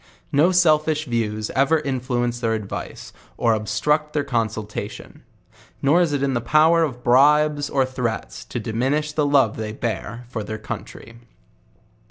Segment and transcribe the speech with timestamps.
[0.31, 5.21] No sel fish views ever influence their advice, or obstruct their con sultation.
[5.79, 9.57] Nor is it in the power of bribes or threats to di minish the love
[9.57, 11.19] they bear their country.